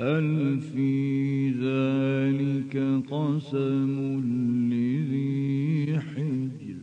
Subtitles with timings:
[0.00, 2.76] هل في ذلك
[3.10, 4.20] قسم
[4.72, 6.80] لذي حجر؟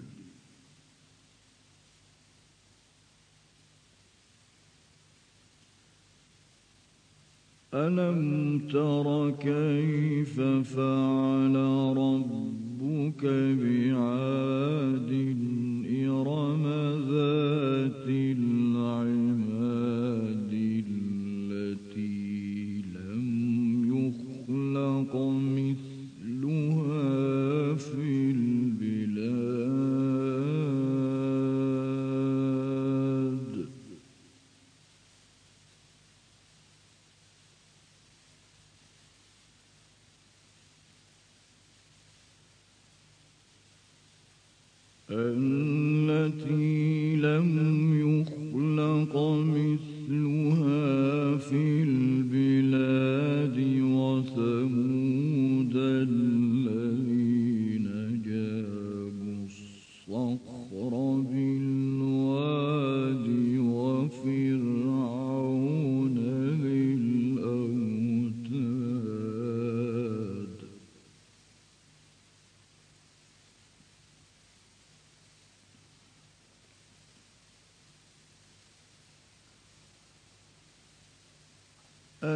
[7.74, 10.40] ألم تر كيف
[10.76, 11.55] فعل
[11.98, 13.26] ربك
[13.62, 15.12] بعاد
[16.05, 16.63] إرم
[17.09, 18.07] ذات
[49.88, 51.77] مثلها في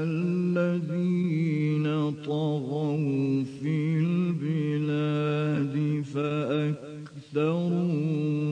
[0.04, 1.86] الذين
[2.26, 5.76] طغوا في البلاد
[7.34, 7.68] فأكثروا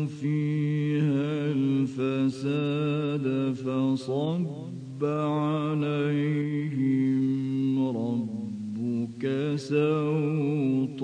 [0.06, 6.20] فيها الفساد فصب عليهم
[7.88, 9.24] ربك
[9.56, 11.04] سوط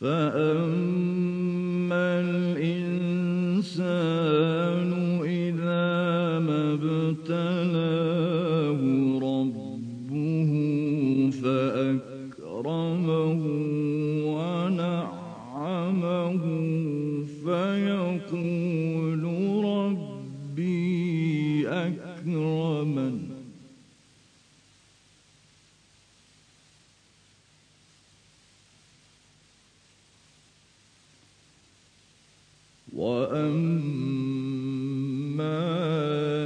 [0.00, 1.07] فأما
[33.28, 34.88] وأما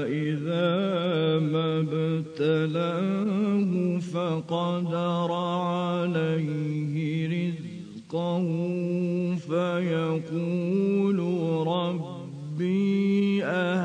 [0.07, 6.95] إذا ما ابتلاه فقدر عليه
[7.29, 8.47] رزقه
[9.37, 11.19] فيقول
[11.67, 13.82] ربي أهانن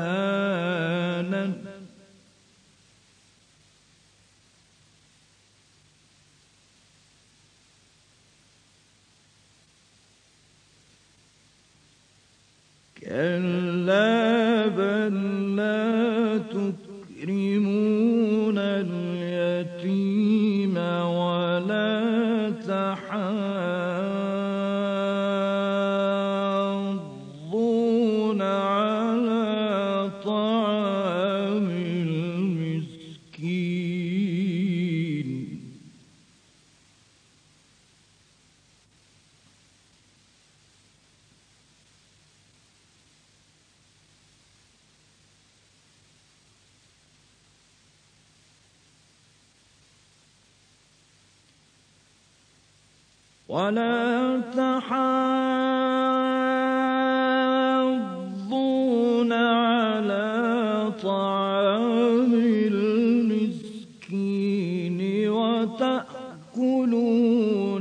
[53.48, 54.92] ولا تحاضون
[59.32, 62.34] على طعام
[63.14, 64.18] المسكين
[65.30, 66.66] وتأكلون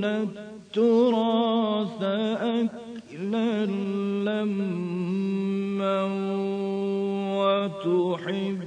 [0.06, 3.66] التراث أكلا
[4.26, 4.88] لما
[7.38, 8.67] وتحبون.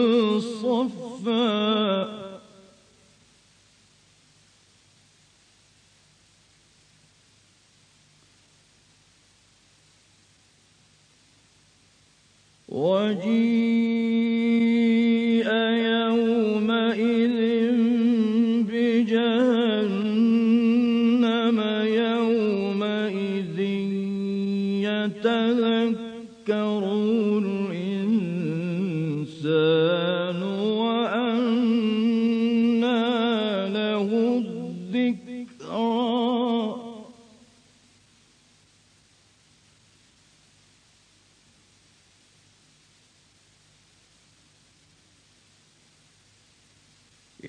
[12.70, 13.99] وجيء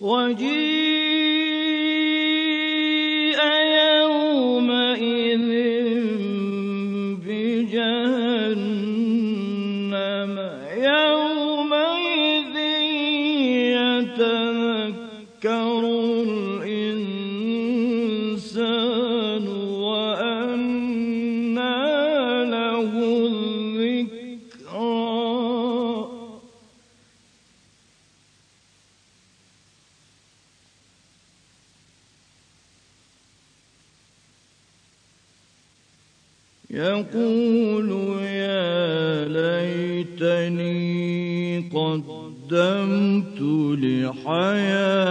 [0.00, 0.95] وجيء
[36.77, 37.89] يقول
[38.21, 40.77] يا ليتني
[41.73, 43.41] قدمت
[43.83, 45.07] لحياتي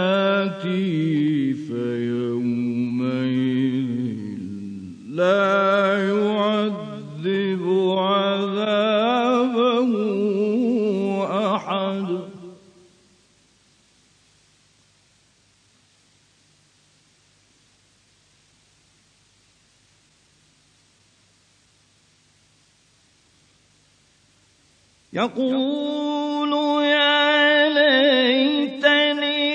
[25.17, 29.45] يقول يا ليتني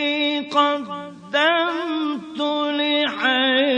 [0.41, 2.41] قدمت
[2.79, 3.73] لحياتي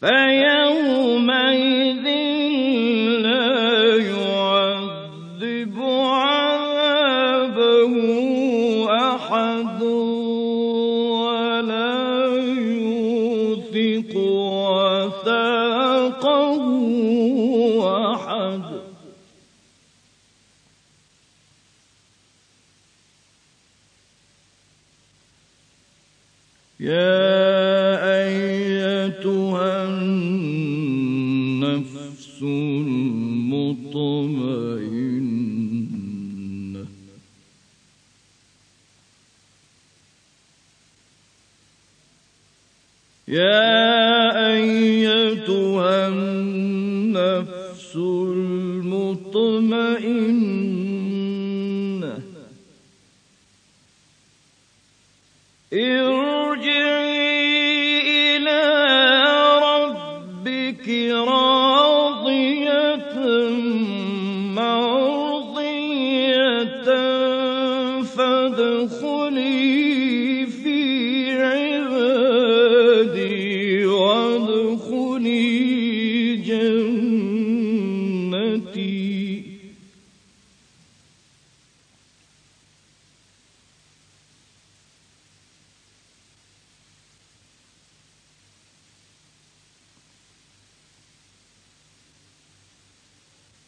[0.00, 2.06] فيومئذ
[3.22, 5.76] لا يعذب
[6.22, 7.94] عذابه
[8.90, 10.17] أحد.
[29.08, 31.08] أيتها النفس
[32.42, 33.38] المطمئنة.
[43.28, 43.77] يا